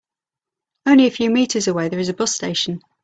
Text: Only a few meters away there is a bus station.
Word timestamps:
Only 0.87 1.05
a 1.05 1.11
few 1.11 1.29
meters 1.29 1.67
away 1.67 1.89
there 1.89 1.99
is 1.99 2.09
a 2.09 2.15
bus 2.15 2.33
station. 2.33 2.81